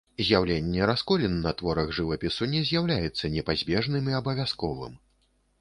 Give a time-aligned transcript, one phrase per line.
[0.27, 4.99] З'яўленне расколін на творах жывапісу не з'яўляецца непазбежным і абавязковым.